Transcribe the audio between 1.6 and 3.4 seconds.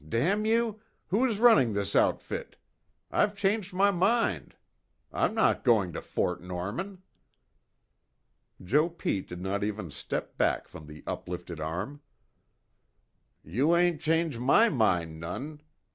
this outfit? I've